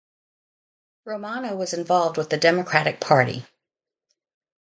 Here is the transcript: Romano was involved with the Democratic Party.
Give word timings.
Romano 1.05 1.55
was 1.55 1.75
involved 1.75 2.17
with 2.17 2.31
the 2.31 2.37
Democratic 2.37 2.99
Party. 2.99 3.45